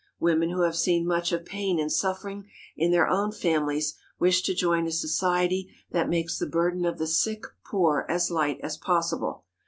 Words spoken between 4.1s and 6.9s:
wish to join a society that makes the burden